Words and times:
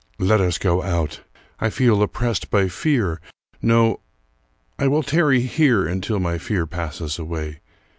"Let 0.17 0.41
us 0.41 0.57
go 0.57 0.81
out! 0.81 1.21
I 1.59 1.69
feel 1.69 2.01
oppressed 2.01 2.49
by 2.49 2.69
fear 2.69 3.21
no, 3.61 3.99
I 4.79 4.87
will 4.87 5.03
tarry 5.03 5.41
here 5.41 5.85
until 5.85 6.19
my 6.19 6.39
fear 6.39 6.65
passes 6.65 7.19
away. 7.19 7.59